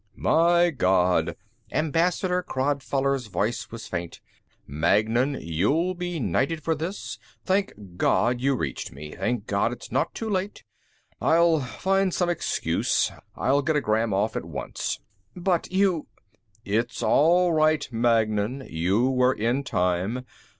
[0.15, 1.35] "My God,"
[1.71, 4.19] Ambassador Crodfoller's voice was faint.
[4.65, 7.19] "Magnan, you'll be knighted for this.
[7.45, 9.11] Thank God you reached me.
[9.11, 10.63] Thank God it's not too late.
[11.21, 13.11] I'll find some excuse.
[13.35, 14.99] I'll get a gram off at once."
[15.35, 16.07] "But you"
[16.79, 18.65] "It's all right, Magnan.
[18.71, 20.25] You were in time.